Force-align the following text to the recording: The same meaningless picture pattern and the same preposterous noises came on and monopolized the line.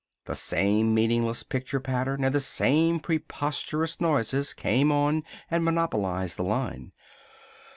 The 0.25 0.33
same 0.33 0.95
meaningless 0.95 1.43
picture 1.43 1.79
pattern 1.79 2.23
and 2.23 2.33
the 2.33 2.39
same 2.41 2.99
preposterous 2.99 4.01
noises 4.01 4.51
came 4.55 4.91
on 4.91 5.21
and 5.51 5.63
monopolized 5.63 6.37
the 6.37 6.43
line. 6.43 6.91